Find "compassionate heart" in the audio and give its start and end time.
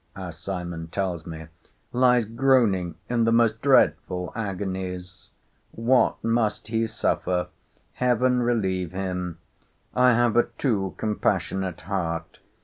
10.97-12.39